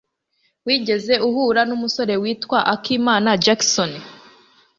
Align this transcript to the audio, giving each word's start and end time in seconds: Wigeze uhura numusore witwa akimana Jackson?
Wigeze 0.65 1.13
uhura 1.27 1.61
numusore 1.69 2.13
witwa 2.21 2.59
akimana 2.73 3.29
Jackson? 3.43 3.91